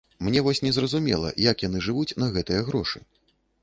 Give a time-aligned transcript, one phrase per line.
[0.27, 3.09] Мне вось незразумела, як яны жывуць на гэтыя грошы.